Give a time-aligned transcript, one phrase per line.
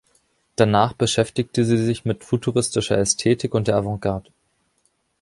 [0.55, 4.31] Danach beschäftigte sie sich mit futuristischer Ästhetik und der Avantgarde.